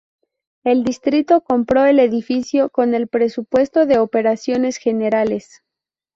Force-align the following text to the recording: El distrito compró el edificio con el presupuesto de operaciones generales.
El 0.63 0.83
distrito 0.83 1.41
compró 1.41 1.85
el 1.85 1.99
edificio 1.99 2.71
con 2.71 2.95
el 2.95 3.07
presupuesto 3.07 3.85
de 3.85 3.99
operaciones 3.99 4.77
generales. 4.77 5.61